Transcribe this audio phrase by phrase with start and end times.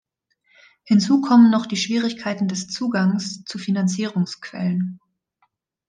[0.83, 4.99] Hinzu kommen noch die Schwierigkeiten des Zugangs zu Finanzierungsquellen.